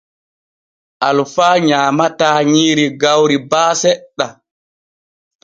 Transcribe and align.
Alfa 1.09 1.49
nyaamataa 1.67 2.39
nyiiri 2.49 2.85
gawri 3.01 3.37
baa 3.49 3.71
seɗɗa. 3.81 4.27